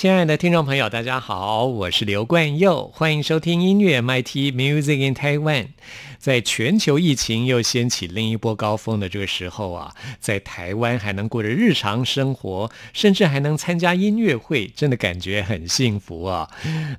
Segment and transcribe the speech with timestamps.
[0.00, 5.66] 亲爱的听众朋友，大家好，我是刘冠佑，欢迎收听音乐 MT Music in Taiwan。
[6.20, 16.50] 在全球疫情又掀起另一波高峰的这个时候啊，在台湾还能过着日常生活，甚至还能参加音乐会，真的感觉很幸福啊。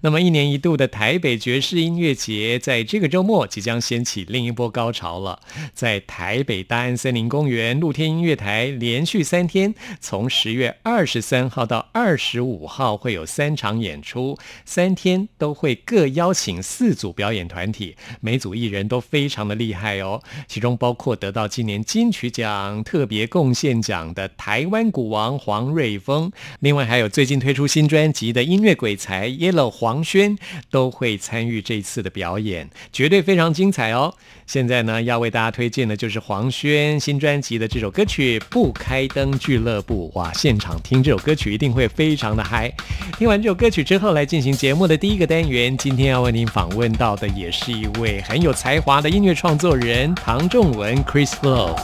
[0.01, 5.39] 那么一年一度的台北爵士音乐节，在这个周末即将掀起另一波高潮了。
[5.75, 18.99] 在台北大安森林公园露天音乐台，连续三天，从十月二十三号到二十五号会有三场演出，三天都会各邀请四组表演团体，每组艺人都。
[19.11, 26.31] 非常的厉害哦，其中包括得到今年金曲奖特别贡献奖的台湾鼓王黄瑞峰，
[26.61, 30.37] 另外还有最近推出新专辑的音乐鬼才 Yellow 黄轩
[30.69, 34.13] 都会参与这次的表演，绝对非常精彩哦。
[34.47, 40.09] 现在呢，要为大家推荐的就是黄轩新专辑的这首歌曲《不开灯俱乐部》。
[40.17, 42.71] 哇，现场听这首歌曲一定会非常的嗨。
[43.17, 45.77] 听完这首歌曲之后，来进行节目的第一个单元。
[45.77, 49.00] 今天要为您访问到的也是一位很有才华。
[49.01, 51.75] 的音乐创作人唐仲文 Chris Lo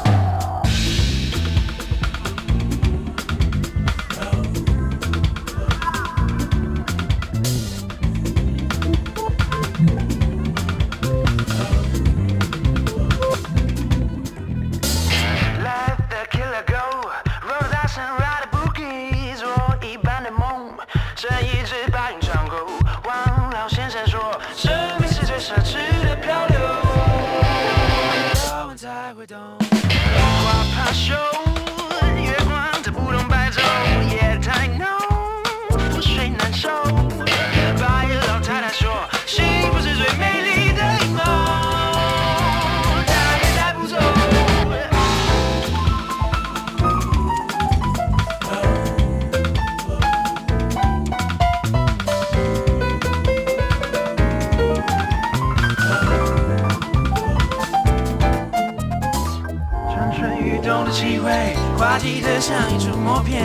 [60.77, 63.43] 动的气味，滑稽的像一出默片。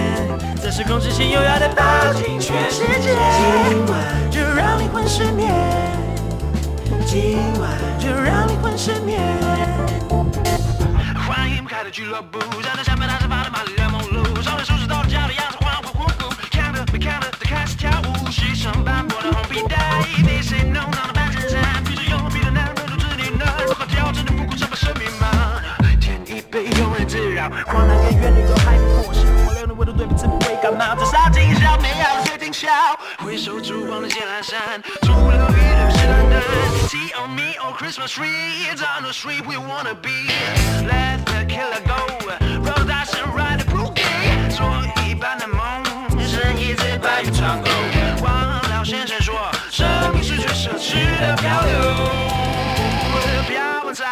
[0.63, 5.51] 在时空之间优雅的抱紧全世界，今晚就让灵魂失眠，
[7.07, 9.19] 今晚就让灵魂失眠。
[11.27, 20.92] 欢迎不开的俱乐部，站在下面大声发的玛丽莲梦露，少年手指到了家的样子恍恍惚惚，看着没看着的开始跳舞，时尚斑驳的红皮带被谁弄？
[27.49, 36.41] 狂浪跟怨女都还没过是我流浪的温度兑换成倍感冒发烧警告美好的夜景下回首烛光在渐凉删除留一人孤单单
[36.89, 40.29] t on me or christmas tree it's on the street we wanna be
[40.87, 41.99] Let the killer go
[42.63, 44.67] roller dice and ride the blue kate 做
[45.05, 45.83] 一半的梦
[46.21, 47.71] 剩一次白又唱够
[48.23, 49.35] 王老先生说
[49.71, 52.33] 生命是最奢侈的漂流
[53.49, 54.07] 漂泊在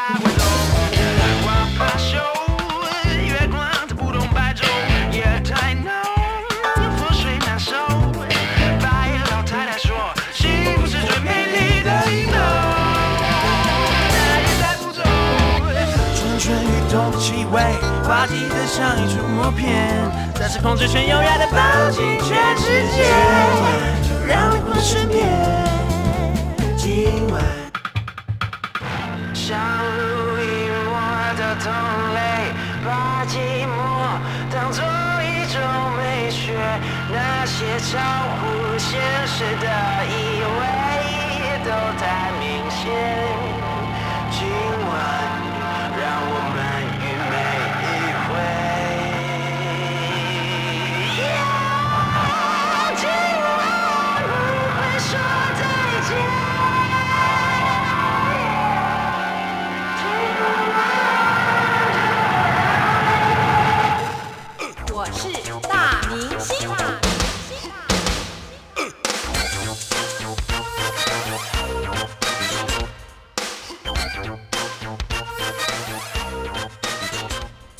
[18.31, 19.93] 记得像一出默片，
[20.37, 24.20] 暂时控制权优雅的抱紧全世界。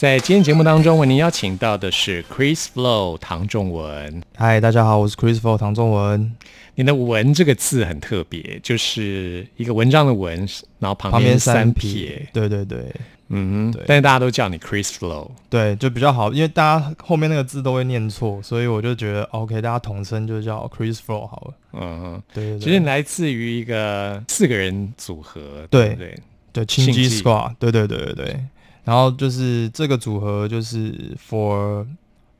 [0.01, 4.23] 在今天节目当中，为您邀请到的是 Chris Flow 唐仲文。
[4.35, 6.35] 嗨，大家好，我是 Chris Flow 唐仲文。
[6.77, 10.49] 你的“文”这个字很特别，就是一个文章的“文”，
[10.81, 12.27] 然后旁边三撇。
[12.33, 12.91] 对对对，
[13.29, 21.55] 嗯，但是大家都叫你 Chris Flow，对，就比较好，因为大家后面那个字都会念错，所以我就觉得 OK，大家统称就叫 Chris Flow 好了。
[21.75, 22.59] 嗯嗯，对对对。
[22.59, 26.19] 其实来自于一个四个人组合，对对
[26.55, 28.41] 对，青基 Squad，对对对对对。
[28.85, 31.87] 然后就是这个组合就是 for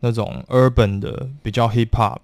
[0.01, 2.19] 那种 urban 的比较 hip hop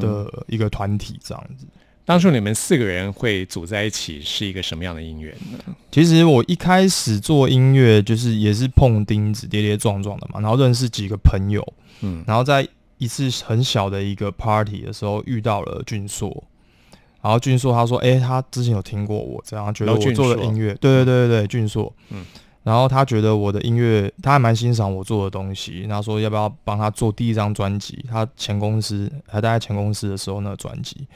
[0.00, 1.66] 的一个团体这样子。
[2.04, 5.58] 当初你们四个人会组在一起是一个什么样的因缘呢？
[5.92, 11.64] 其实我一开始做音乐就是也是碰钉子跌跌撞撞的嘛，然后认识几个朋友，
[12.00, 12.66] 嗯，然后在
[12.98, 16.42] 一次很小的一个 party 的时候遇到了俊硕，
[17.22, 22.24] 然后俊硕他说：“哎，他之前有听过我，这样觉得我做的音乐，对对对对对，俊硕，嗯。”
[22.62, 25.80] 然后他觉得我的音乐，他还蛮欣赏我做的东西。
[25.88, 28.04] 然后说要不要帮他做第一张专辑？
[28.08, 31.06] 他前公司还待在前公司的时候那个专辑，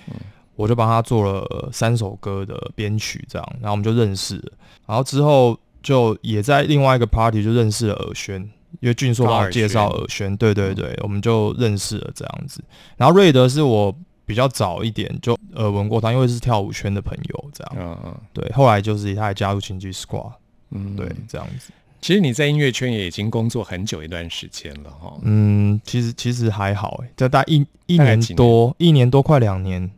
[0.56, 4.52] 我就帮他做了三首歌的编曲，这样，然后我们就认识了。
[4.86, 8.40] 然后之后就也在另外一个 party 就认识了尔轩，
[8.80, 12.64] 因为俊硕帮我介绍尔轩，对对对，我们就认识了这样子。
[12.96, 13.94] 然后瑞德是我
[14.24, 18.50] 比较早一点就耳闻过他，因为是跳舞圈的朋友，这样，嗯嗯，对。
[18.52, 20.32] 后来就是他还加入情剧 squad。
[20.70, 21.72] 嗯，对，这样子。
[22.00, 25.16] 其实你在音乐圈也已经工作很久一段时间了，哈。
[25.22, 29.90] 嗯，其实其实还好，哎，这大一一年多，一年多快两年。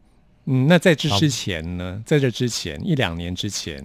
[0.45, 2.01] 嗯，那在这之前呢？
[2.07, 3.83] 在这之前一两年之前，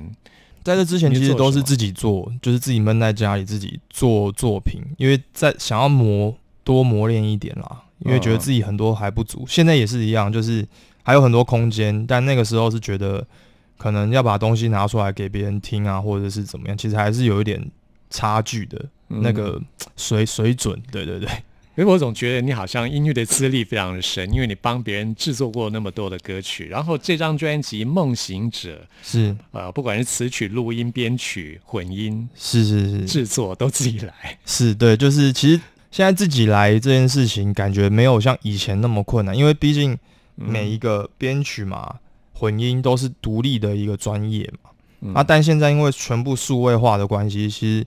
[0.63, 9.43] 在这之前其实都是自己做，就是自己闷在家里自己做作品，因为在想要磨多磨练一点啦，因为觉得自己很多还不足。
[9.47, 10.63] 现在也是一样，就是
[11.01, 13.25] 还有很多空间，但那个时候是觉得。
[13.81, 17.59] 可能要把东西拿出来给别人听啊，或者是怎么样，其实还是有一点
[18.11, 19.59] 差距的那个
[19.97, 20.79] 水水准。
[20.91, 21.27] 对对对，
[21.75, 34.37] 因为我总觉得你好像音乐的资历非常的深，因为你帮别人制作过那么多的歌曲，然后这张专辑《梦行者》是呃，不管是词曲、录音、编曲、混音，是是是，制作都自己来。
[34.45, 39.97] 是对，就是其实现在自己来这件事情，感觉没有像以前那么困难，因为毕竟
[40.35, 41.95] 每一个编曲嘛。
[42.41, 47.85] 混音都是独立的一个专业嘛，啊，但现在因为全部数位化的关系，其实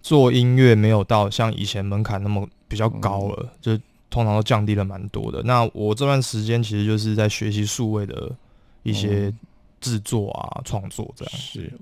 [0.00, 3.76] 做音乐没有到像以前门槛那么比较高了，就
[4.08, 5.42] 通常都降低了蛮多的。
[5.42, 8.30] 那我这段时间其实就是在学习数位的
[8.84, 9.34] 一些
[9.80, 11.34] 制作啊、创作这样。
[11.34, 11.72] 是，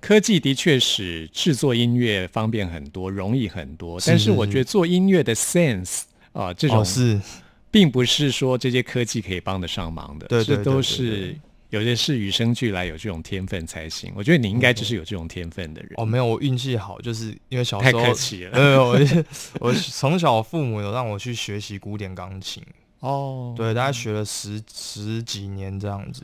[0.00, 7.20] 科技的确使制作音乐方便很多、容易很多，但是我觉得做音乐的 sense 啊，这种是，
[7.70, 11.36] 并不是说这些科技可以帮得上忙的，对这都是。
[11.76, 15.92] 有些是与生俱来有这种天分才行，我觉得你应该就是有这种天分的人。
[15.96, 18.50] 哦，没有，我运气好，就是因为小时候太客气了。
[18.52, 18.98] 呃，我
[19.60, 22.62] 我从小父母有让我去学习古典钢琴。
[23.00, 26.22] 哦，对，大概学了十十几年这样子。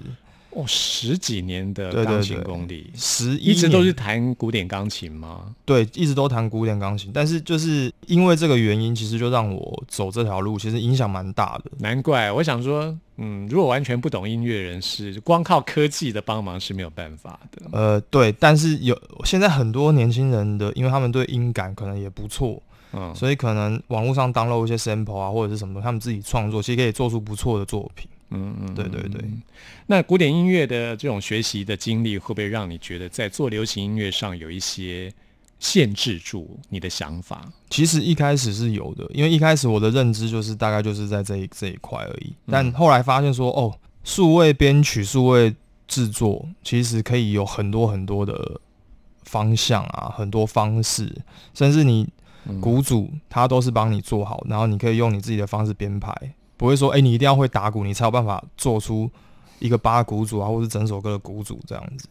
[0.55, 5.55] 哦，十几年的钢琴功力，十一直都是弹古典钢琴吗？
[5.65, 11.71] 对，一直都弹古典钢琴，但是就是因为这个原因，其实就让我走这条路，其实影响蛮大的。
[11.79, 17.67] 难怪我想说，嗯，如果完全不懂音乐人士，光靠科技的帮忙是没有办法的。
[17.73, 18.95] 呃，对，但是有
[19.25, 28.07] 现在很多年轻人的，因为他们对音感可能也不错，嗯，所以可能网络上 download 一些 sample 啊，或者是什么，他们自己创作，其实可以做出不错的作品。
[28.33, 29.23] 嗯嗯，对对对。
[29.87, 35.13] 那古典音乐的这种学习的经历，会不会让你觉得在做流行音乐上有一些
[35.59, 37.53] 限制住你的想法？
[37.71, 42.33] 其实一开始是有的，因为一开始我的认知就是大概就是在这一这一块而已。
[42.47, 43.73] 但后来发现说，哦，
[44.03, 45.55] 数位编曲、数位
[45.87, 48.61] 制作，其实可以有很多很多的
[49.25, 51.15] 方向啊，很多方式，
[51.55, 52.09] 甚至你
[52.61, 56.13] 鼓组他都是帮你做好，然后你可以用你自己的方式编排。
[56.63, 59.11] 不会说，哎，你一定要会打鼓，你才有办法做出
[59.59, 62.07] 一个八鼓组啊，或是整首歌的鼓组这样子。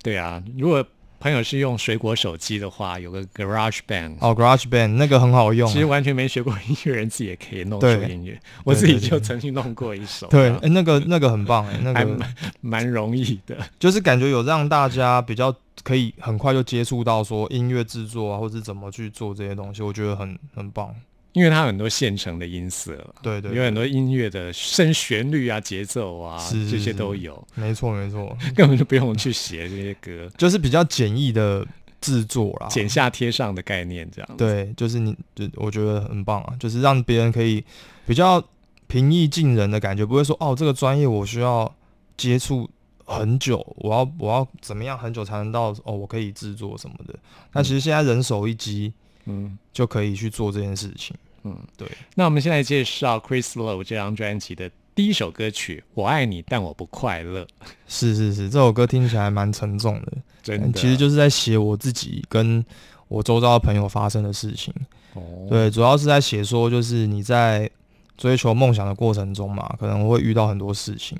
[0.00, 0.86] 对啊，如果
[1.18, 5.68] 朋友是用水果手机的话，有个 Garage Band 哦，Garage Band 那个很好用。
[5.68, 10.28] 其实完全没学过音乐人自己也可以弄出音乐，我自己就曾经弄过一首。
[10.28, 20.94] 对，哎，那个那个很棒，哎，那个蛮蛮容易的，就是感觉有让大家比较可以很快就接触到说音乐制作啊，或者怎么去做这些东西，我觉得很很棒。
[21.36, 27.46] 因为它很多现成的音色，对对，有很多音乐的声旋律啊、节奏啊，这些都有。
[27.54, 31.62] 没错没错， 根本就不用去写这些歌，就是比较简易的
[32.00, 34.36] 制作啦，剪下贴上的概念这样。
[34.38, 37.62] 对，就是你，就我觉得很棒啊，就是让别人可以
[38.06, 38.42] 比较
[38.86, 41.70] 平易近人的感觉，不会说哦，这个专业我需要
[42.16, 42.66] 接触
[43.04, 47.14] 很久，我要我要怎么样很久才能到哦，我可以制作什么的。
[47.52, 48.94] 那其实现在人手一机。
[49.28, 51.12] 嗯，就可以去做这件事情。
[51.46, 51.88] 嗯，对。
[52.16, 57.44] 那我们先来介绍 Chris Low 这张专辑的第一首歌曲《我爱你但我不快乐》。
[57.86, 60.12] 是是是，这首歌听起来蛮沉重的，
[60.42, 62.64] 真的，其实就是在写我自己跟
[63.06, 64.74] 我周遭的朋友发生的事情。
[65.14, 67.70] 哦，对，主要是在写说，就是你在
[68.16, 71.16] 追求梦想的过程中嘛，可能会遇到很多事情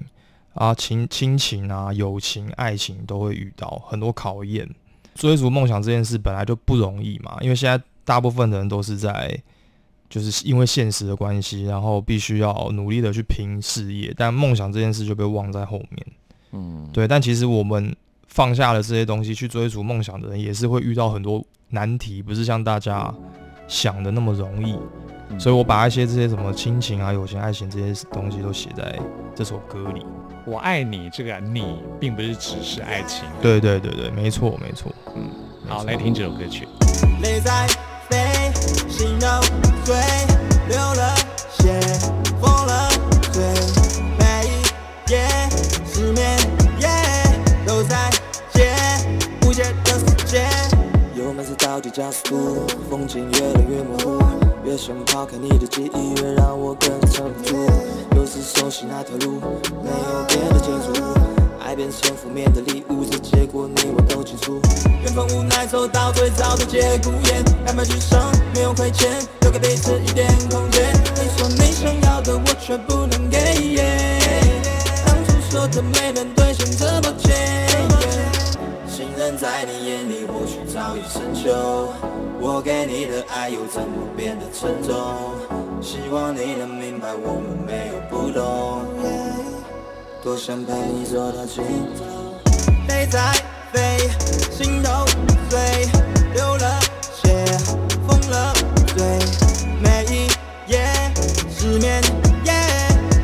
[0.55, 4.69] 啊，亲亲情啊、友情、爱情都会遇到很多考验。
[5.15, 9.41] 追逐梦想这件事本来就不容易嘛，因为现在大部分的人都是在。
[10.09, 16.07] 就是因为现实的关系，然后必须要努力的去拼事业，但梦想这件事就被忘在后面。
[16.53, 17.09] 嗯，对。
[17.09, 17.95] 但其实我们
[18.29, 23.13] 放下了这些东西去追逐梦想的人，也是会遇到很多难题，不是像大家
[23.67, 24.77] 想的那么容易。
[25.41, 28.97] 所以我把一些这些什么亲情啊、友情、爱情这些东西都写在
[29.35, 30.07] 这首歌里。
[30.47, 33.25] 我爱你，这个你并不是只是爱情。
[33.43, 34.95] 对对对对，没错没错。
[35.17, 35.29] 嗯，
[35.67, 36.69] 好，来听这首歌曲。
[38.97, 39.27] 心都
[39.85, 39.95] 碎，
[40.71, 41.15] 流了
[41.59, 41.79] 血，
[42.41, 42.89] 疯了
[43.31, 43.45] 醉，
[44.19, 45.29] 每一夜
[45.85, 46.39] 失眠，
[46.81, 46.89] 夜
[47.67, 48.11] 都在
[48.55, 48.73] 接
[49.43, 50.47] 无解的世界。
[51.15, 54.25] 油门是到底加速度，风景越来越模糊，
[54.65, 57.55] 越想抛开你的记忆，越让我跟着撑不住。
[58.17, 59.43] 又是熟悉那条路，
[59.85, 61.36] 没有别的接触。
[61.77, 64.59] 变成负面的礼物，这结果你我都清楚。
[65.05, 69.11] 缘分无奈走到最糟的节骨眼，两败俱伤，没有亏欠，
[69.43, 70.91] 留给彼此一点空间。
[71.15, 71.87] 你说你想。
[72.03, 73.37] 要的，我却不能给。
[75.05, 77.37] 当初说的没能兑现，这么坚。
[78.89, 81.91] 信任在你眼里或许早已生锈，
[82.41, 84.95] 我给你的爱又怎么变得沉重？
[85.83, 88.81] 希望你能明白，我们没有不懂。
[90.27, 91.63] 多想陪你走到尽
[91.97, 92.05] 头，
[92.89, 93.33] 泪在
[93.73, 94.11] 飞，
[94.51, 94.91] 心都
[95.49, 95.89] 碎，
[96.35, 96.81] 流了
[97.15, 97.47] 血，
[98.09, 98.53] 疯了
[98.89, 99.07] 醉，
[99.81, 100.27] 每一
[100.67, 100.85] 夜
[101.49, 102.03] 失眠，
[102.45, 102.53] 夜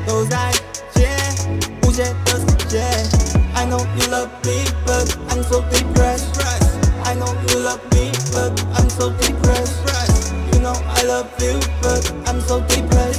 [0.07, 0.53] 都在
[0.95, 1.09] 接
[1.83, 2.79] 无解的世界。
[3.53, 6.41] I know you love me, but I'm so depressed.
[7.03, 9.75] I know you love me, but I'm so depressed.
[10.53, 13.12] You know I love you, but I'm so depressed.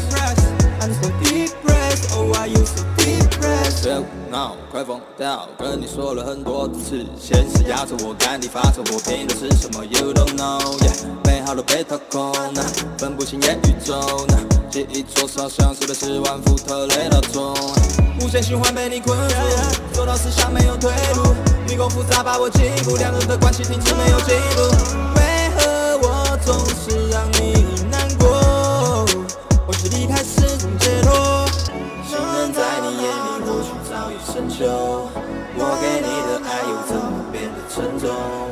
[3.83, 5.45] 别胡闹，快疯掉！
[5.59, 12.63] 跟你说了很多次，现实压着我，赶地发愁，我拼的是什么？You don't know，yeah，美好的被掏空呢，
[12.97, 14.37] 分不清言语中呢，
[14.71, 17.53] 记忆灼烧像是被十万伏特雷打中，
[18.21, 19.35] 无限循环被你困住，
[19.91, 21.35] 做到思想没有退路，
[21.67, 24.63] 迷宫复杂把我禁锢，两人的关系停止没有记录，
[25.17, 27.65] 为何我总是让你
[34.61, 38.42] 我给你的爱又怎么变得沉重？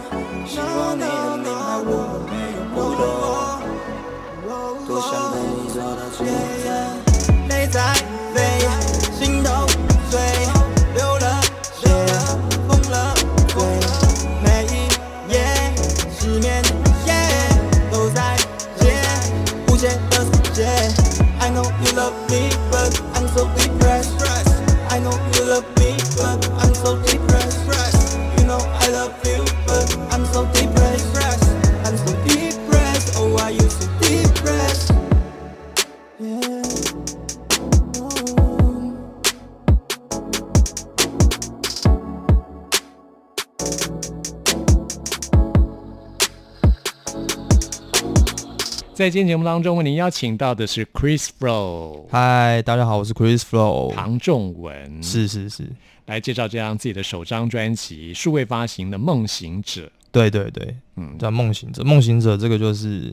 [49.02, 52.06] 在今天节目当中，为您邀请到的是 Chris Flow。
[52.12, 55.02] 嗨，大家好，我是 Chris Flow，唐仲文。
[55.02, 55.68] 是是是，
[56.06, 59.82] 来介绍这张自己的首张专辑，数位发行的《梦行者》。
[60.12, 61.82] 对对对，嗯，叫《梦行者》。
[61.88, 63.12] 《梦行者》这个就是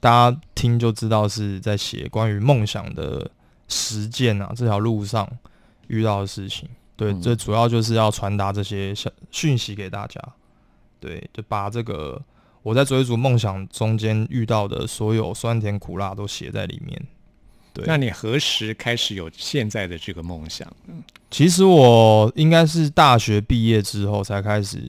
[0.00, 3.30] 大家听就知道是在写关于梦想的
[3.68, 5.24] 实践啊，这条路上
[5.86, 6.68] 遇到的事情。
[6.96, 10.20] 对，这主要就是要传达这些讯讯息给大家。
[10.98, 12.20] 对，就把这个。
[12.62, 17.00] 我在追逐梦想中间遇到的所有酸甜苦辣都写在里面。
[17.72, 20.66] 对，那你何时开始有现在的这个梦想？
[20.86, 24.82] 嗯，其实我应该是大学毕业之后才开始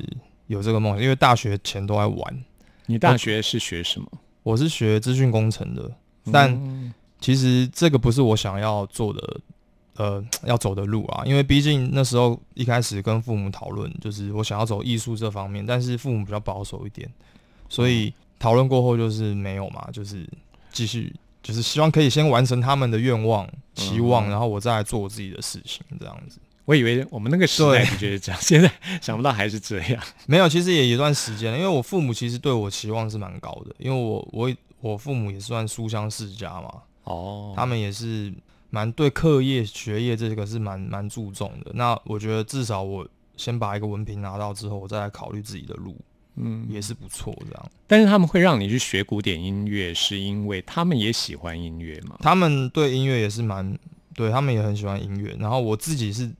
[0.48, 2.44] 有这个梦想，因为大学前都在玩。
[2.88, 4.08] 你大学是学什么？
[4.42, 5.92] 我是学资讯工程的，
[6.32, 9.40] 但其实这个不是我想要做的，
[9.98, 11.24] 呃，要走的路啊。
[11.26, 17.08] 因为毕竟那时候一开始跟父母讨论，就是我想要走艺术这方面，但是父母比较保守一点。
[17.70, 20.28] 所以讨论过后就是没有嘛，就是
[20.72, 26.40] 继续，就是希望可以先完成他们的愿望、期望，然后我再来做我自己的事情，这样子。
[26.66, 28.72] 我以为我们那个时代对的确是这样，现在
[29.02, 30.04] 想不到还是这样。
[30.28, 36.72] 没有，其实也有一段时间了，因为我父母其实对我期望是蛮高的，因为我我我父母也算书香世家嘛，
[37.06, 38.32] 哦，他们也是
[38.70, 41.72] 蛮对课业学业这个是蛮蛮注重的。
[41.74, 45.98] 那我觉得至少我先把一个文凭拿到之后，我再来考虑自己的路，
[46.40, 47.72] 嗯，也是不错这样。
[47.86, 52.18] 但是他们会让你去学古典音乐，是因为他们也喜欢音乐嘛？
[52.22, 53.78] 他们对音乐也是蛮，
[54.16, 55.36] 对他们也很喜欢音乐。
[55.40, 56.32] 然后我自己是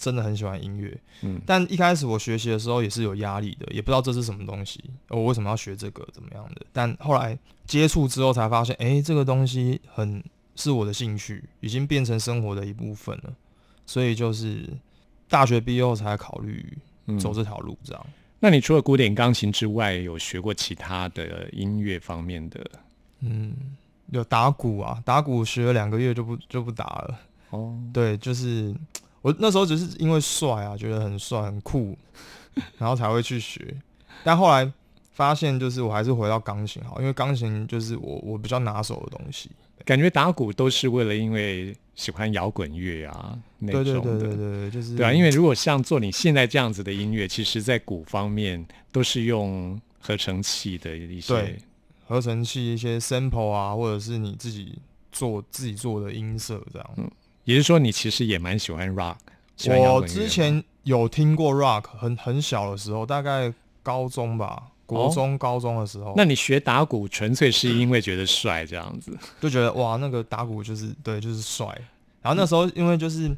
[0.00, 6.66] 真的很喜欢音乐，嗯但一开始我学习的时候也是有压力的，也不知道这是什么东西，我为什么要学这个，怎么样的。
[6.72, 10.22] 但后来接触之后才发现，诶，这个东西很
[10.56, 13.32] 是我的兴趣，已经变成生活的一部分了。
[13.86, 14.68] 所以就是
[15.28, 18.06] 大学毕业后才考虑嗯走这条路，这样。
[18.44, 22.60] 那你除了古典钢琴之外，有学过其他的音乐方面的？
[23.20, 23.54] 嗯，
[24.10, 27.20] 有打鼓啊，打鼓学了两个月就不就不打了。
[27.50, 28.74] 哦，对，就是
[29.20, 31.96] 我那时候只是因为帅啊，觉得很帅很酷，
[32.78, 33.72] 然后才会去学。
[34.24, 34.68] 但后来
[35.12, 39.52] 发现，就是我还是回到钢琴好，因为钢琴就是我我比较拿手的东西。
[39.84, 44.18] 感觉打鼓都是为了因为喜欢摇滚乐啊那对种的。
[44.18, 51.58] 对对对就是对啊，因为如果像做你现在这样子的音乐，其实在鼓方面都是用合成器的一些对。
[52.06, 54.78] 合成器一些 sample 啊，或者是你自己
[55.10, 56.90] 做自己做的音色这样。
[56.96, 57.10] 嗯
[57.44, 59.16] 也就是说，你其实也蛮喜欢 rock，
[59.66, 65.10] 我之前有听过 rock，很很小的时候，大概高中吧，国哦？
[65.12, 69.16] 中、高中的时候，那你学打鼓纯粹是因为觉得帅这样子？
[69.40, 71.66] 就觉得哇，那个打鼓就是对，就是帅。
[72.20, 73.34] 然后那时候因为就是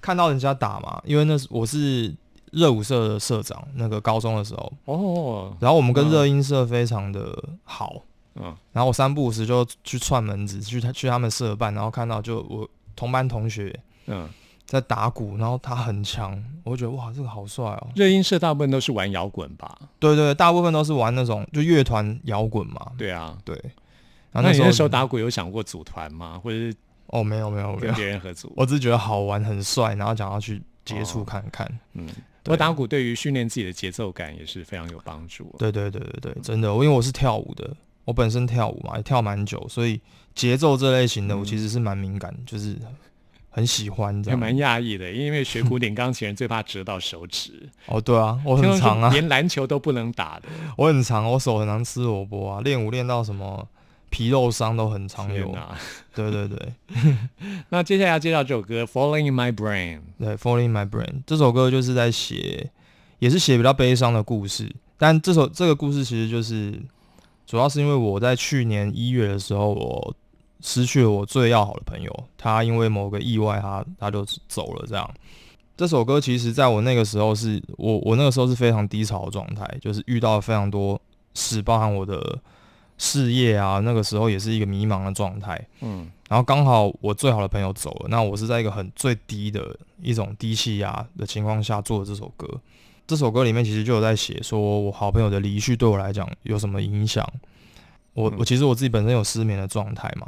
[0.00, 2.12] 看到人家打嘛，因为那是我是
[2.52, 8.02] 热舞社的社长，那个高中的时候，哦，然后我们跟嗯热音社非常的好，
[8.34, 13.74] 嗯，然后我三不五时就去串门子，去他去他们社办，然后看到就我同班同学
[14.06, 14.28] 嗯，
[14.74, 17.88] 在打鼓，然后他很强，我就觉得哇，这个好帅哦。
[17.94, 19.78] 热音社大部分都是玩摇滚吧？
[19.98, 22.92] 对对，大部分都是玩那种就乐团摇滚嘛。
[22.98, 23.38] 对啊。
[23.44, 23.54] 对，
[24.32, 26.40] 然后那时候那你那时候打鼓有想过组团吗？
[26.42, 26.74] 或者是
[27.06, 28.52] 哦，没有没有没跟，别人合组？
[28.56, 31.66] 我只是觉得好玩很帅，然后想要去接触哦看看。
[31.92, 35.54] 嗯，不对过打鼓对于训练自己的节奏感也是非常有帮助。
[35.58, 40.00] 对对对对对，真的，因为我是跳舞的，我本身跳舞嘛，也跳蛮久，所以
[40.34, 42.76] 节奏这类型的嗯我其实是蛮敏感，就是
[43.54, 44.38] 很喜欢这样。
[44.38, 50.48] 也蛮讶异的，因为学古典钢琴人最怕折到手指， 哦，对啊，我很长啊，连篮球都不能打的。
[50.76, 53.68] 我很长，我手很常吃萝卜啊，练舞练到什么
[54.10, 55.56] 皮肉伤都很常有。
[56.16, 56.58] 对对对
[57.68, 59.98] 那接下来要介绍这首歌《Falling in My Brain》。
[60.18, 62.70] 对，Falling in My Brain 这首歌就是在写，
[63.20, 66.80] 也是写比较悲伤的故事，但这首这个故事其实就是
[67.46, 70.14] 主要是因为我在去年一月的时候，我
[70.66, 74.86] 失去了我最要好的朋友，他因为某个意外他，他就走了。
[74.88, 75.08] 这样，
[75.76, 80.98] 这首歌其实在我那个时候是我我那个时候是非常低潮的状态，就是遇到了非常多
[81.34, 82.38] 事，包含我的
[82.96, 85.62] 事业啊，那个时候也是一个迷茫的状态。
[85.82, 92.48] 嗯然后刚好我最好的朋友走了，那我是在一个很最低的一种低气压的情况下做的这首歌。
[93.06, 97.22] 这首歌里面其实就有在写，说我好朋友的离去对我来讲有什么影响。
[98.14, 100.26] 我嗯我其实我自己本身有失眠的状态嘛，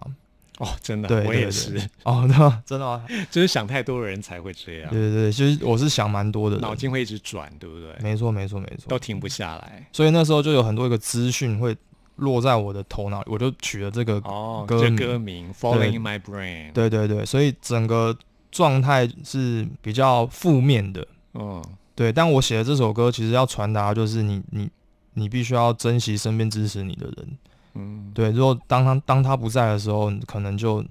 [0.58, 2.62] 哦，真的，对，我也是，哦， 对吗？
[2.64, 3.04] 真的吗？
[3.30, 7.94] 就是想太多的人才会这样对，对对，就是我是想蛮多的，脑筋会一直转，对不对？
[8.00, 9.86] 没错没错没错，都停不下来。
[9.92, 11.76] 所以那时候就有很多一个资讯会
[12.16, 18.16] 落在我的头脑里，我就取了这个哦，这歌名歌名《Falling in My Brain》。，对对对，所以整个
[18.50, 21.06] 状态是比较负面的。
[21.34, 21.62] 嗯
[21.94, 24.70] 对，但我写的这首歌其实要传达就是你你
[25.12, 27.38] 你必须要珍惜身边支持你的人。
[27.76, 30.84] 嗯，对，如果当他当他不在的时候，可能就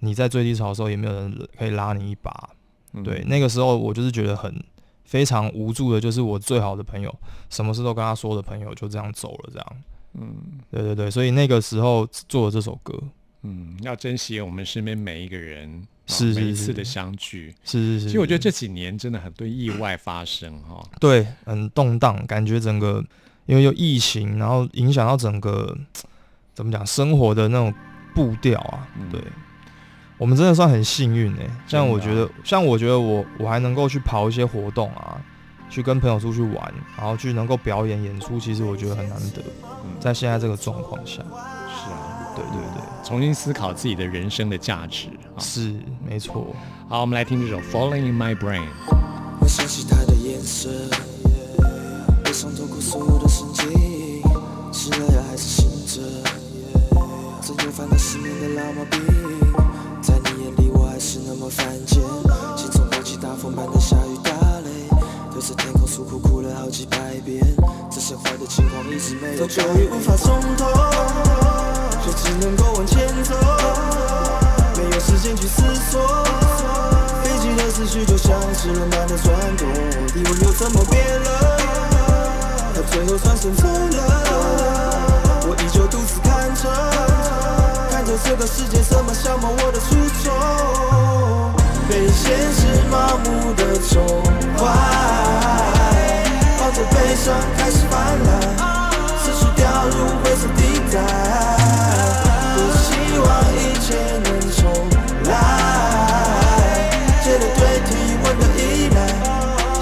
[0.00, 2.50] 你在最低潮的时候也没有人可以拉你一把。
[2.92, 4.64] 嗯对，那个时候我就是觉得很
[5.04, 7.14] 非常无助的，就是我最好的朋友，
[7.50, 9.66] 什么事都跟他说的朋友就这样走了，这样。
[10.18, 10.34] 嗯
[10.70, 12.98] 对对对，所以那个时候做了这首歌，
[13.42, 17.54] 嗯，要珍惜我们身边每一个人，哦是每一次的相聚。
[17.64, 18.06] 是是是。
[18.06, 20.82] 其实我觉得这几年真的很多意外发生哈。
[20.98, 23.04] 对，很动荡，感觉整个
[23.46, 25.76] 因为有疫情，然后影响到整个
[26.54, 27.72] 怎么讲生活的那种
[28.14, 28.86] 步调啊。
[28.98, 29.20] 嗯对，
[30.18, 35.20] 我们真的算很幸运哎、像我觉得，像我觉得我我还能够去跑一些活动啊，
[35.68, 39.42] 去跟朋友出去玩，然后去能够表演演出，其实我觉得很难得，
[39.84, 41.22] 嗯，在现在这个状况下。
[41.22, 45.38] 是啊，对对对，重新思考自己的人生的价值啊。
[45.38, 46.54] 是没错。
[46.88, 48.60] 好，我们来听这首《Falling in My Brain》。
[49.40, 50.68] 我想起他的颜色，
[51.22, 51.35] 悲
[52.36, 53.64] 伤透过所有的神经，
[54.70, 56.02] 是了呀还是醒着？
[57.40, 59.00] 曾经烦恼失眠的老毛病，
[60.02, 62.02] 在你眼里我还是那么犯贱，
[62.54, 63.80] 心中火气大风般的
[66.04, 67.42] 哭哭了好几百遍，
[67.90, 69.46] 这些坏的情况一直没有。
[69.46, 70.66] 早就已无法从头，
[72.04, 73.34] 却只能够往前走，
[74.76, 76.02] 没有时间去思索。
[77.24, 79.66] 飞机的思绪就像是轮般的转动，
[80.08, 81.65] 体温又怎么变了？
[82.90, 83.98] 最后转身走了，
[85.48, 86.68] 我依旧独自看着，
[87.90, 89.94] 看着这个世界怎么消磨我的初
[90.24, 90.32] 衷，
[91.88, 94.22] 被现实麻木的宠
[94.56, 94.64] 坏，
[96.58, 97.94] 抱着悲伤开始泛
[98.24, 98.28] 滥，
[99.18, 100.94] 思绪掉入灰色地带，
[102.54, 102.86] 多希
[103.18, 103.86] 望一切
[104.24, 104.58] 能重
[105.24, 105.34] 来，
[107.22, 107.88] 戒了对体
[108.24, 108.98] 温的依赖，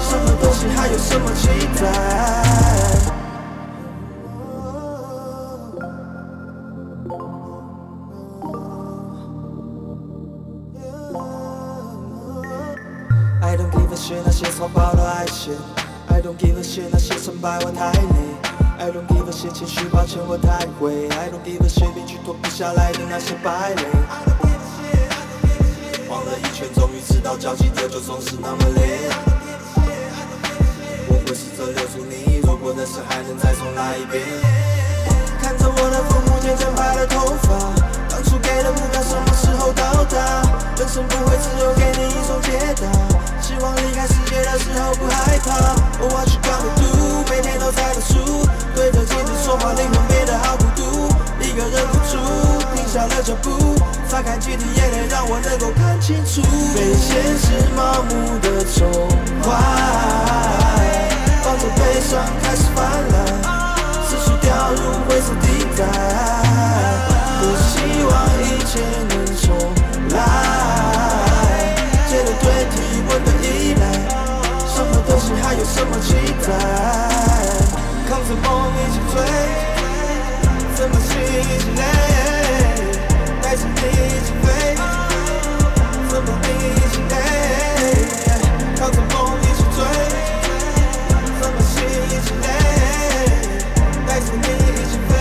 [0.01, 1.47] 什么东西还有什么期
[1.81, 2.64] 待？
[14.25, 15.53] 那些草包的爱情
[16.07, 17.99] ，I don't give a shit 那些成百万太累
[18.79, 23.83] ，I don't give a shit 情绪抱歉我太贵，I don't give a shit 悲剧脱不下来的那些败类。
[26.09, 29.09] 晃了一圈，终于知道交集的就总是那么累。
[31.07, 34.23] 我会试着留住你，如果人生还能再重来一遍。
[35.39, 37.49] 看着我的父母渐渐白了头发，
[38.09, 40.41] 当初给的目标什么时候到达？
[40.77, 42.85] 人生不会只有给你一种解答，
[43.55, 45.49] 希望离开世界的时候不害怕。
[46.01, 47.23] Oh what you gonna do？
[47.29, 51.07] 每天都在读书，对着镜子说话，灵魂变得好孤独。
[51.39, 52.17] 一个人孤注，
[52.75, 56.41] 停下了脚步，擦干几滴眼泪，让我能够看清楚。
[56.75, 58.91] 被现实麻木的宠
[59.41, 59.47] 坏，
[61.45, 63.15] 抱着悲伤开始泛滥。
[64.03, 65.81] 思绪掉入灰色地带，
[67.39, 68.11] 多希望
[68.43, 69.47] 一切能重
[70.09, 70.13] 来，
[72.09, 72.94] 戒了对体温的依赖，
[75.41, 76.13] 还有什么期
[76.45, 76.53] 待？
[78.07, 79.15] 扛着梦一起追，
[80.75, 81.81] 怎么心一起累，
[83.41, 84.45] 带着你一起飞，
[86.09, 86.49] 怎么一
[86.91, 87.13] 起累？
[88.77, 89.77] 扛着梦一起追，
[91.39, 91.73] 怎么心
[92.09, 92.45] 一起累？
[94.07, 95.14] 带着你一起飞，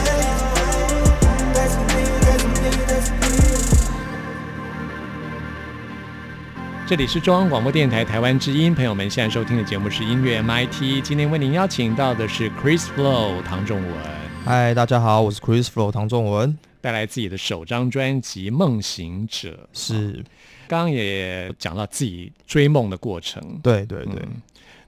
[6.86, 11.02] 这里是中央广播电台台湾之音，朋友们现在收听的节目是音乐 MIT。
[11.02, 13.96] 今天为您邀请到的是 Chris Flow 唐仲文，
[14.44, 19.66] 嗨，大家好，我是 Chris Flow 唐仲文，带来自己的首张专辑《梦行者》。
[19.78, 20.22] 是
[20.68, 24.22] 刚刚也讲到自己追梦的过程，对对对，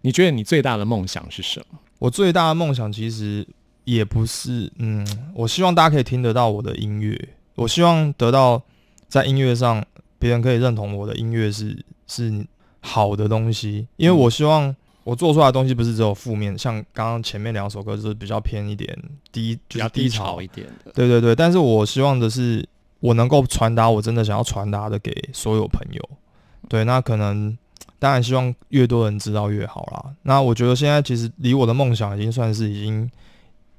[0.02, 1.78] 你觉得你最大的梦想是什么？
[1.98, 3.46] 我最大的梦想其实
[3.84, 7.18] 也不是，嗯，我希望大家可以听得到我的音乐，
[7.54, 8.60] 我希望得到
[9.08, 9.82] 在音乐上
[10.18, 12.46] 别人可以认同我的音乐是是
[12.80, 14.74] 好的东西，因为我希望
[15.04, 18.96] 我做出来的东西不是只有负面，像刚刚前面两首歌就是比较偏一点
[19.30, 22.66] 低，比较就是低潮低潮一点的，对对对，但是我希望的是，
[23.00, 26.10] 我能够传达我真的想要传达的给所有朋友。
[26.68, 27.56] 对，那可能
[28.00, 30.12] 当然希望越多人知道越好啦。
[30.22, 33.08] 那我觉得现在其实离我的梦想已经算是已经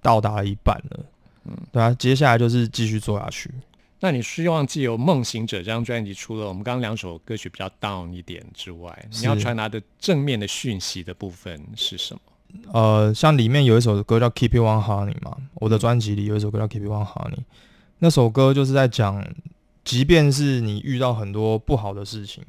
[0.02, 1.06] 到达了一半了。
[1.44, 3.52] 嗯，对啊，接下来就是继续做下去。
[4.00, 12.22] 那你希望既有《梦行者》这张专辑，除了我们刚刚两首歌曲比较 down 一点之外，你要传达的正面的讯息的部分是什么？
[12.72, 17.36] 呃，像里面有一首歌叫《Keep It One Honey》嘛，我的专辑里有一首歌叫《Keep It One Honey》，
[18.00, 19.26] 那首歌就是在讲，
[19.84, 22.44] 即便是你遇到很多不好的事情，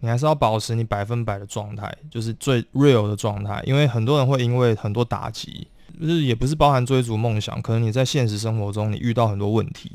[0.00, 3.62] 你还是要保持你百分百的状态，就是最 real 的状态。
[3.66, 5.68] 因为很多人会因为很多打击，
[6.00, 9.92] 就是也不是包含追逐梦想，可能你在现实生活中你遇到很多问题，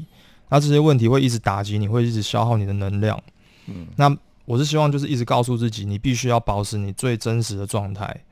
[0.55, 3.21] 那这些问题会一直打击你，会一直消耗你的能量。
[3.65, 8.23] 嗯，那我是希望就是一直告诉自己，你必须要保持你最真实的状态，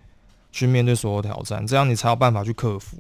[0.50, 2.96] 去面对所有挑战，这样你才有办法去克服，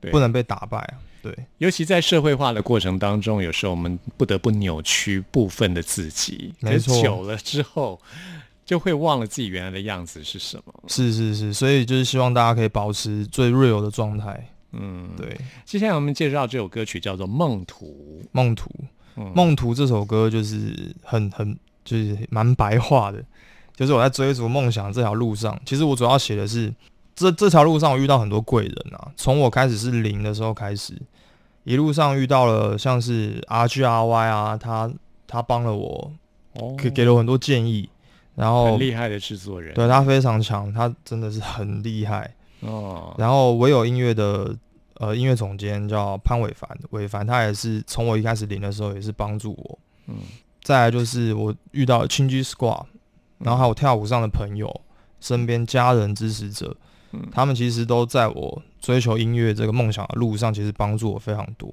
[0.00, 0.94] 对不能被打败啊。
[1.22, 8.00] 对，尤其在社会化的过程当中，有时候我们不得不扭曲部分的自己，没错久了之后，
[8.66, 10.74] 就会忘了自己原来的样子是什么。
[10.88, 14.48] 是是是，所以就是希望大家可以保持最 real 的状态。
[14.72, 18.20] 嗯，对，接下来我们介绍这首歌曲叫做《梦途》。
[18.32, 18.70] 梦途，
[19.16, 19.32] 嗯。
[19.34, 23.24] 梦途这首歌就是很很就是蛮白话的，
[23.74, 26.72] 就是我在追逐梦想这条路上，其实我主要写的是
[27.16, 30.92] 这这条路上我遇到很多贵人啊，从我开始是零的时候开始，
[31.64, 34.90] 一路上遇到了像是 R G R Y 啊，他
[35.26, 36.12] 他帮了我，
[36.54, 36.76] 哦。
[36.76, 37.88] 给给了我很多建议，
[38.34, 39.74] 然后很厉害的制作人。
[39.74, 42.34] 对他非常强，他真的是很厉害。
[42.60, 44.56] 哦，然后我有音乐的
[44.94, 49.78] 呃音乐总监叫潘伟凡，伟凡他也是从我一开始领的时候也是帮助我。
[50.06, 50.16] 嗯，
[50.62, 52.84] 再来就是我遇到青居 squad，
[53.38, 54.80] 然后还有跳舞上的朋友、
[55.20, 56.76] 身边家人支持者，
[57.12, 57.28] 嗯。
[57.30, 61.70] 他们其实都在我追求音乐这个梦想的路上，其实帮助我非常多，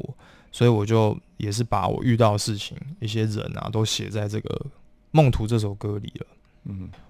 [0.52, 4.50] 所以我就也是把我遇到的事情、一些人啊，都写在这个
[5.12, 6.28] 《梦图》这首歌里了。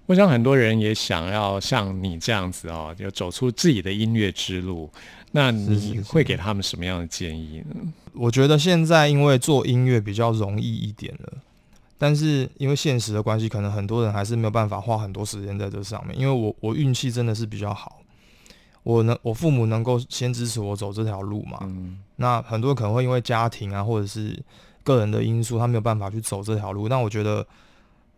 [0.06, 4.90] 我想很多人也想要像你这样子哦，就走出自己的音乐之路。
[5.32, 7.74] 那你会给他们什么样的建议呢？
[8.12, 11.32] 我觉得现在因为做音乐比较容易一点了，
[11.98, 16.18] 但是因为现实的关系，可能很多人还是没有办法花很多时间在这上面。
[16.18, 17.98] 因为我我运气真的是比较好，
[18.82, 21.58] 我能我父母能够先支持我走这条路嘛。
[21.62, 24.42] 嗯那很多人可能会因为家庭啊，或者是
[24.82, 26.88] 个人的因素，他没有办法去走这条路。
[26.88, 27.46] 那我觉得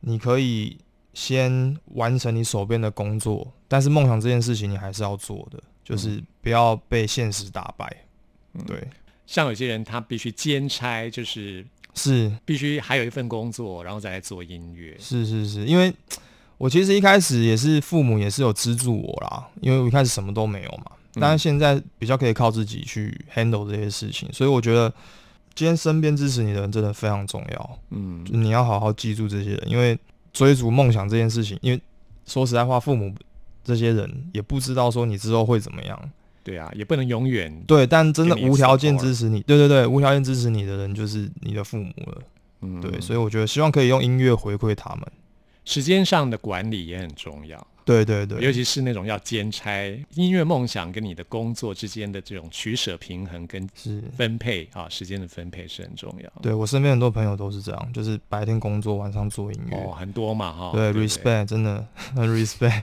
[0.00, 0.76] 你可以
[1.18, 7.92] 先完成你手边的工作，但是梦想这件事情你还是要做的，就是不要被现实打败。
[8.64, 8.86] 对，
[9.26, 12.32] 像有些人他必须兼差，就是是。
[12.44, 14.96] 必须还有一份工作，然后再来做音乐。
[15.00, 15.92] 是是是，因为
[16.56, 24.88] 我其实一开始也是父母也是有资助我啦，因为我一开始什么都没有嘛，但是现在比较可以靠自己去 handle 这些事情，所以我觉得
[25.52, 28.24] 今天身边支持你的人真的非常重要，嗯。
[28.30, 29.98] 你要好好记住这些人，因为
[30.32, 31.80] 追逐梦想这件事情，因为
[32.26, 33.14] 说实在话，父母
[33.64, 36.10] 这些人也不知道说你之后会怎么样，
[36.42, 42.22] 对啊，也不能永远对，但真的无条件支持你，对对对，无条件支持你的人就是你的父母了，
[42.62, 42.80] 嗯。
[42.80, 45.04] 对，所以我觉得希望可以用音乐回馈他们，
[45.64, 47.66] 时间上的管理也很重要。
[47.88, 54.02] 对对对，尤其是那种要兼差音乐梦想跟你的工作之间的这种取舍平衡跟是。
[54.14, 56.30] 分配啊，时间的分配是很重要。
[56.42, 59.76] 对我身边很多朋友都是这样，就是白天工作，晚上做音乐。
[59.78, 60.72] 哦，很多嘛哈。
[60.74, 62.82] 对不 r e s p e c t 真的 很 respect。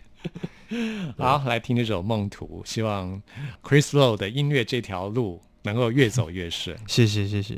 [1.17, 3.21] 好，来听这首《梦图》，希望
[3.61, 6.75] Chris Low 的音乐这条路能够越走越顺。
[6.87, 7.55] 谢谢谢谢。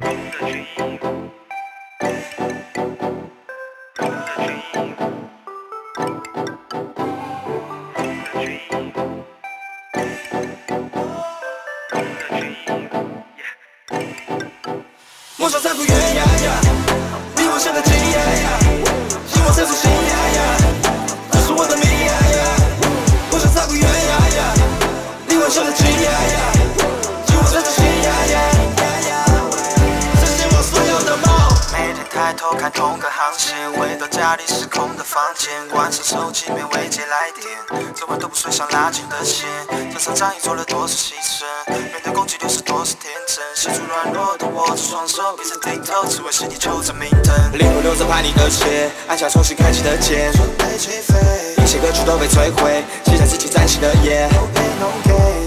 [48.34, 51.16] 魂留着叛逆的血，按下重新开启的键，准备起飞，
[51.64, 54.28] 一切歌曲都被摧毁，写下自己崭新的夜。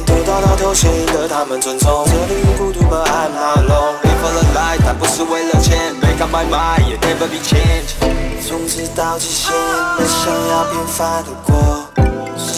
[0.07, 3.95] 得到那头衔的他们尊重，这里有孤独，but I'm alone。
[4.03, 7.97] Live for the light，但不是为了钱，Make up my mind，也 never be changed。
[8.47, 11.90] 从此到极限的想要平凡的过，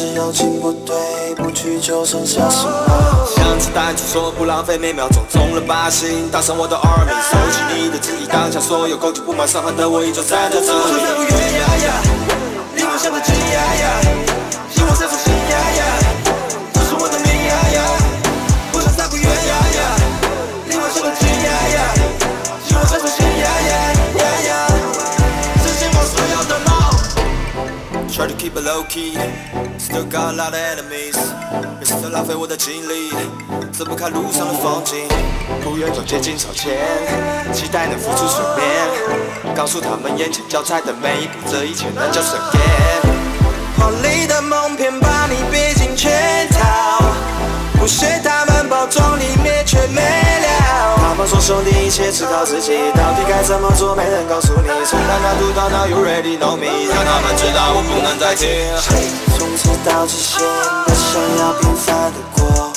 [0.02, 3.24] 只要情不对，不去就剩下什么？
[3.36, 10.74] 像子弹出说不浪费每秒钟，中了靶心，打上我的耳鸣收起你的质疑，当下所有攻击布满伤痕的我依旧站在这里。
[11.14, 12.02] 不远呀呀，
[12.74, 14.02] 离我想的近呀呀，
[14.74, 15.56] 希望在出现呀
[28.52, 29.16] keep it low key,
[29.78, 31.16] still got a lot of enemies。
[31.78, 33.10] 每次都浪费我的精力，
[33.72, 35.08] 走不开路上的风景，
[35.62, 36.78] 不愿走接近朝前，
[37.52, 42.60] 期待能浮出水面，告诉他们眼前交叉的每一步，这一切能叫顺眼。
[43.78, 47.02] 华丽的梦骗把你逼进圈套，
[47.80, 50.31] 不是他们包装里面却没
[51.12, 51.14] 料。
[51.14, 54.68] 他们说兄弟一切只靠自己，到底该怎么做没人告诉你。
[54.88, 58.48] 从大脑读到脑，You ready know me，让他们知道我不能再停。
[59.36, 62.72] 从此到极限的想要平凡的过，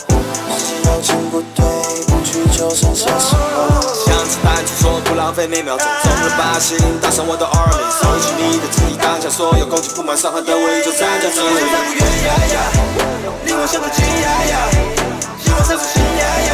[0.59, 1.63] 是友情不对，
[2.11, 3.81] 不去就剩下什么？
[4.05, 11.55] 像子弹出说不浪费每秒钟，中了靶心，搭上我的 army，收起你的质疑，当下所有攻击布满伤痕的我依旧站在这里。
[11.55, 12.59] 不远呀呀，
[13.45, 14.53] 离我像个近呀呀，
[15.41, 16.53] 希望在出现呀呀，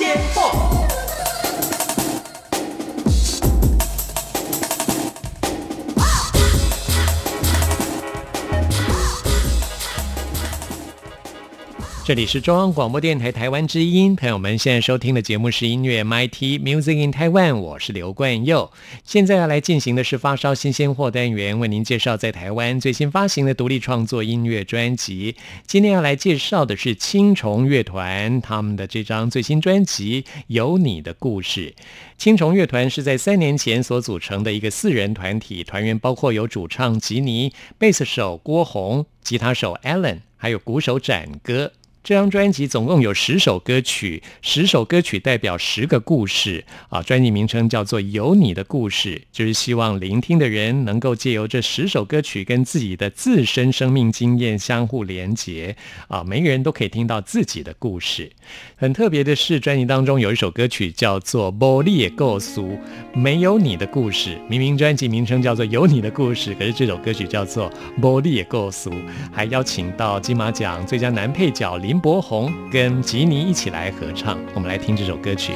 [0.00, 0.29] 新
[12.10, 18.72] 这里是中央广播电台台湾之音，朋友们现在收听的节目是音乐 MIT Music in Taiwan，我是刘冠佑。
[19.04, 25.36] 现在要来进行的是发烧新鲜货单元，为您介绍在台湾最新发行的独立创作音乐专辑。
[25.68, 31.70] 今天要来介绍的是青虫乐团他们的这张最新专辑《有你的故事》。
[32.18, 41.70] 青虫乐团是在三年前所组成的一个四人团体，团员包括有主唱吉尼、贝斯手郭宏、吉他手 Alan，还有鼓手展哥。
[42.02, 47.02] 这张专辑总共有十首歌曲，十首歌曲代表十个故事啊。
[47.02, 55.76] 专辑名称叫做《有你的故事》，就是希望聆听的人能够借由这十首歌曲跟自己的自身生命经验相互连结
[56.08, 58.32] 啊，每个人都可以听到自己的故事。
[58.76, 62.62] 很特别的是，专辑当中有一首歌曲叫做《玻璃构俗》，
[63.12, 64.38] 没有你的故事。
[64.48, 68.90] 明明专辑名称叫做《有你的故事》，可是这首歌曲叫做《玻璃构俗》，
[69.30, 74.38] 还邀请到金马奖最佳男配角林柏宏跟吉尼一起来合唱。
[74.54, 75.52] 我们来听这首歌曲。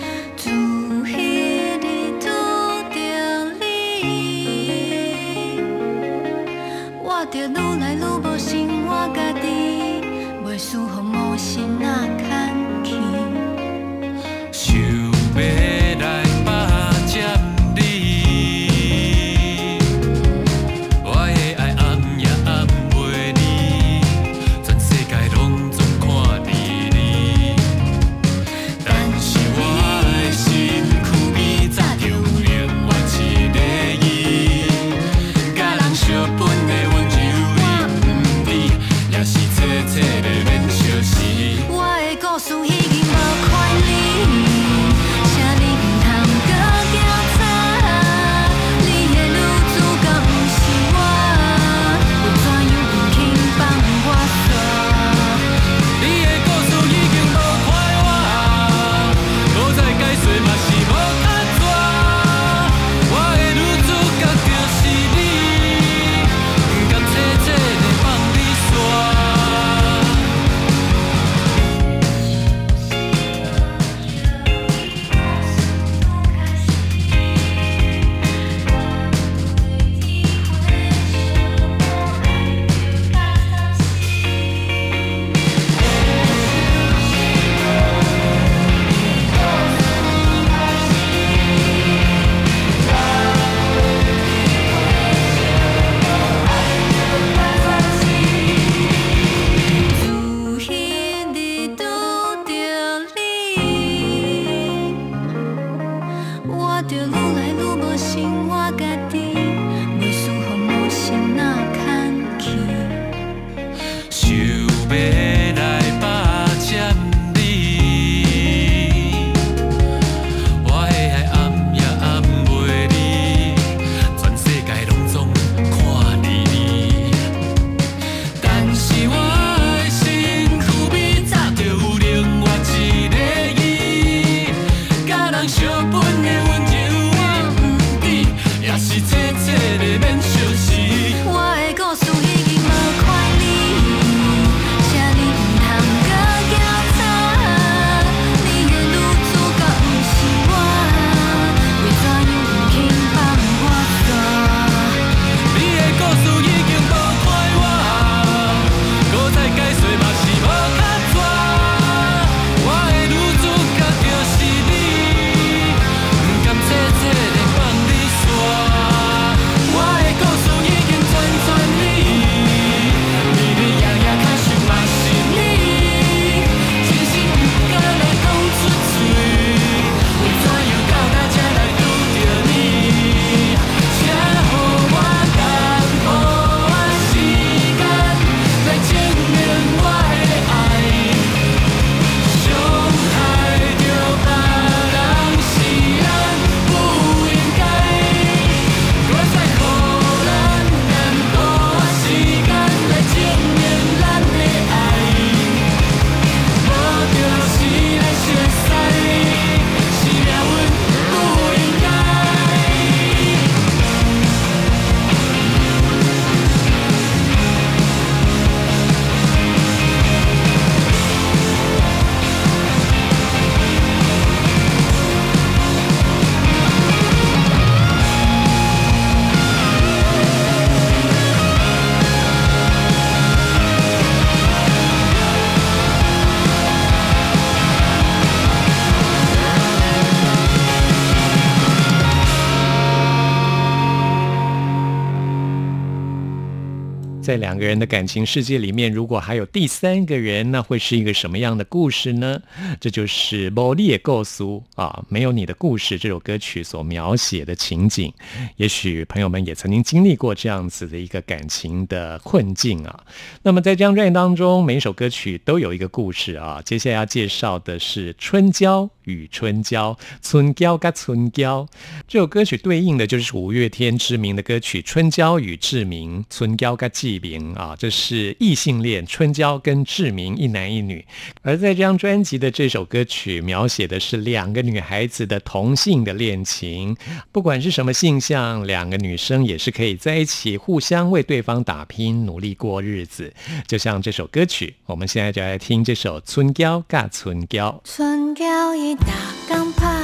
[247.38, 252.42] 在两个人的感情世界里面，如果还有第三个人，那会是一个什么样的故事呢？
[252.80, 258.12] 这就是《摩列构苏》啊，没有你的故事这首歌曲所描写的情景。
[258.56, 263.04] 也许朋友们也曾经经历过这样子的一个感情的困境啊。
[263.44, 266.60] 那么在这张专辑当中，每一首歌曲都有一个故事啊。
[266.64, 271.64] 接下来要介绍的是《春娇与春娇》，春娇跟春娇
[272.08, 281.04] 这首歌曲对应的就是五月天知名的歌曲《春娇与志明》，春娇跟志明啊，这是异性恋，春娇跟志明一男一女。
[281.42, 286.96] 而在这张专辑的这首歌曲，描写的是两个女孩子的同性的恋情，
[287.32, 293.32] 不管是什么性向，两个女生也是可以在一起，互相为对方打拼，努力过日子。
[293.66, 297.82] 就像这首歌曲，我们现在就来听这首《春娇甲春娇》。
[297.96, 299.02] 春娇伊逐
[299.48, 300.03] 工拍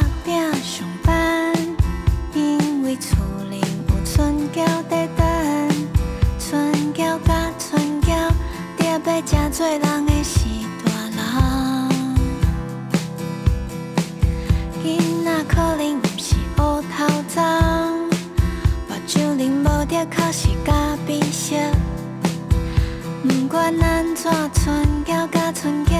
[20.00, 21.56] 啉无着确实甲鼻色。
[23.22, 25.92] 不管安怎，春娇甲春娇，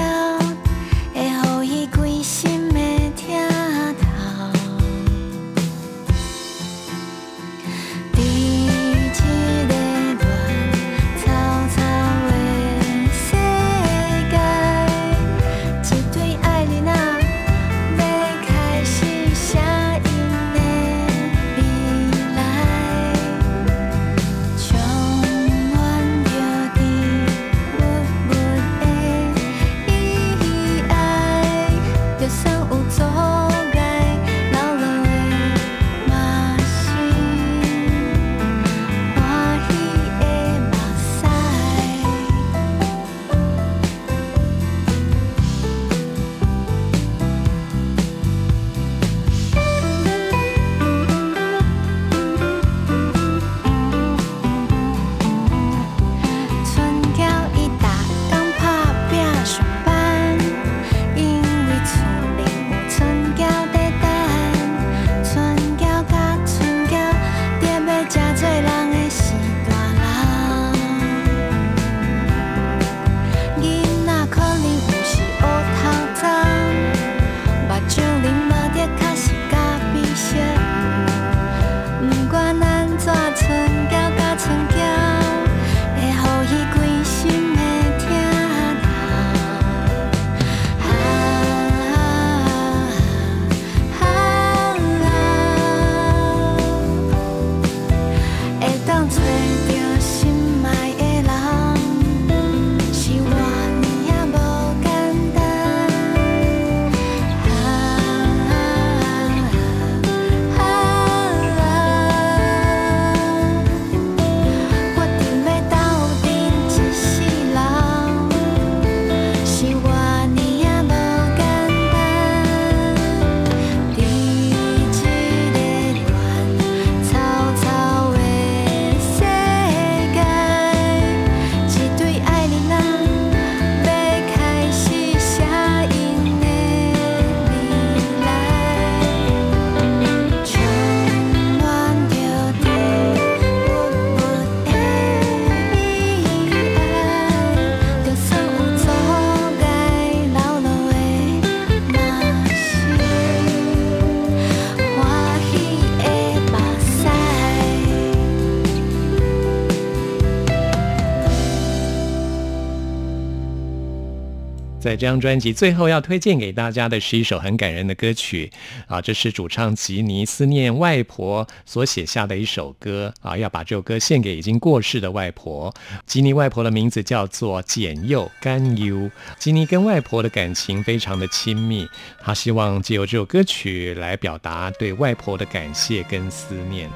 [164.91, 168.51] 在这张专辑最后要推荐给大家的是一首很感人的歌曲
[168.87, 175.73] 啊，这是主唱吉尼思念外婆所写下的一首歌啊，要把这首歌献给已经过世的外婆。
[176.05, 181.87] 吉尼外婆的名字叫做简佑甘优，吉尼跟外婆的感情非常的亲密，
[182.19, 186.89] 他希望借由这首歌曲来表达对外婆的感谢跟思念。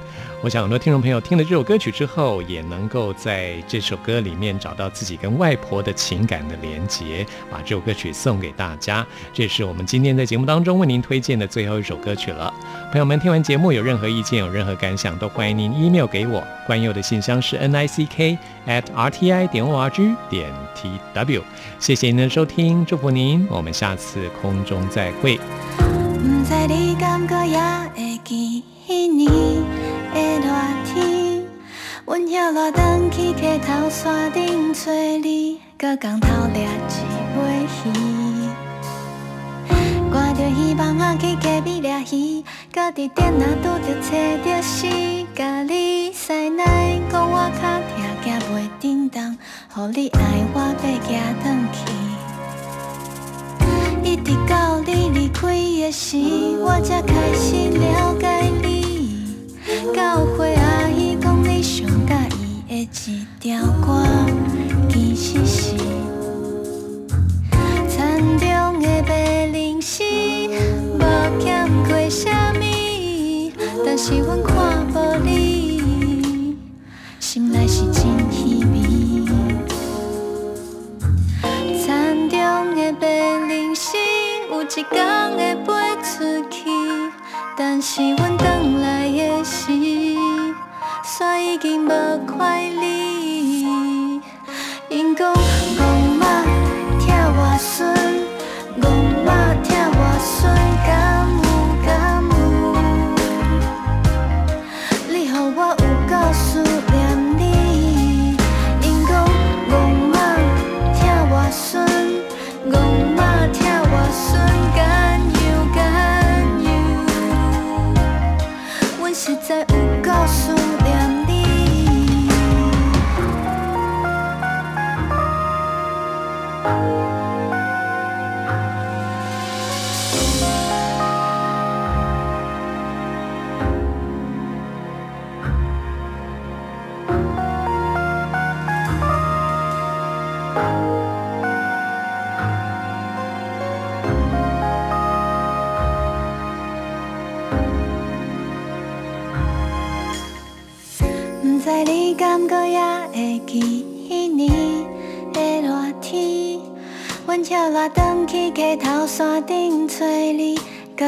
[0.46, 9.04] 我想很多听众朋友听了这首歌曲之后，也能够在这首歌里面找到自己跟外婆的情感的连结，把这首歌曲送给大家。
[9.34, 12.54] 这是我们今天在节目当中为您推荐的最后一首歌曲了。
[12.92, 16.44] 朋友们，听完节目有任何意见、有任何感想，都欢迎您 email 给我。
[16.68, 18.38] 关佑的信箱是 n i c k
[18.68, 21.42] at r t i 点 o r g 点 t w。
[21.80, 25.40] 谢谢您的收听，祝福您，我们下次空中再会。
[25.80, 27.58] 毋知你敢搁也
[27.96, 29.32] 会记迄年
[30.16, 30.48] 的热
[30.86, 31.44] 天，
[32.06, 34.90] 阮遐热返去溪头山顶找
[35.22, 36.68] 你，搁共头掠一
[37.38, 37.86] 尾鱼。
[40.10, 42.42] 赶着希望啊去溪边掠鱼，
[42.74, 44.08] 搁伫店仔拄着找
[44.46, 44.88] 着死，
[45.36, 49.38] 甲你塞奶，讲我脚疼行袂振动，
[49.74, 50.20] 互你爱
[50.54, 51.12] 我爬行
[51.44, 51.76] 转去。
[54.02, 56.16] 一直到你离开的时，
[56.62, 58.75] 我才开始了解你。
[59.94, 62.30] 到会阿姨讲你上喜伊
[62.68, 64.06] 的一条歌，
[64.90, 65.76] 其实是
[67.90, 71.00] 田中的白灵诗，无
[71.40, 73.52] 欠过啥物，
[73.86, 76.58] 但是阮看无你，
[77.20, 78.76] 心内是真稀微。
[81.84, 83.08] 田中的白
[83.48, 83.98] 灵诗，
[84.50, 84.86] 有一天
[85.36, 85.68] 会飞
[86.02, 86.70] 出去，
[87.58, 89.05] 但是阮转来
[89.46, 89.72] 时，
[91.04, 91.90] 山已经无
[92.26, 94.20] 快你。
[94.90, 95.80] 因讲戆
[96.18, 96.26] 马
[97.00, 97.95] 疼外孙，戆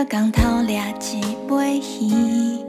[0.10, 2.60] 工头掠一尾鱼。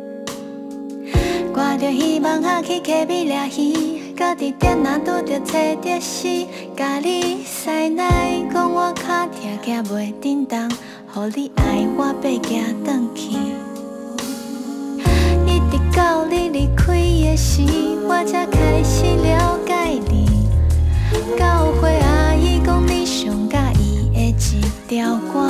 [1.54, 6.28] 挂着希望啊去溪边掠鱼，搁伫店仔拄着找着死，
[6.76, 10.68] 甲你塞奶，讲我脚疼行袂振动，
[11.14, 13.36] 互你爱我爬行转去。
[15.46, 17.62] 一直到你离开的时，
[18.08, 20.26] 我才开始了解你。
[21.38, 25.48] 到岁阿姨讲你上喜伊的一条歌，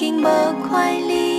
[0.00, 0.22] 经无
[0.66, 1.29] 快乐。